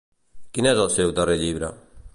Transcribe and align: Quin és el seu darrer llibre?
Quin 0.57 0.69
és 0.71 0.81
el 0.85 0.91
seu 0.95 1.15
darrer 1.21 1.37
llibre? 1.43 1.75